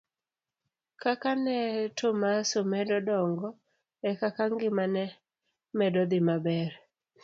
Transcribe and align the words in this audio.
Kaka 1.01 1.31
ne 1.43 1.57
Tomaso 1.97 2.59
medo 2.71 2.97
dongo 3.07 3.47
ekaka 4.09 4.43
ngima 4.53 4.85
ne 4.95 5.05
medo 5.77 6.01
dhi 6.09 6.19
maber. 6.27 6.71